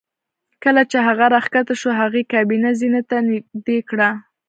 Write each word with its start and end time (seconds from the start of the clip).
کله 0.63 0.81
چې 0.91 0.97
هغه 1.07 1.25
راښکته 1.33 1.73
شو 1.81 1.89
هغې 2.01 2.21
کابینه 2.33 2.69
زینې 2.79 3.01
ته 3.09 3.17
نږدې 3.27 3.79
کړه 3.89 4.09